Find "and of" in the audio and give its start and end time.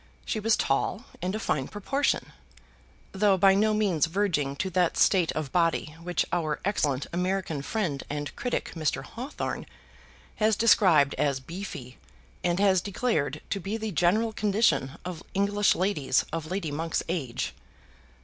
1.21-1.43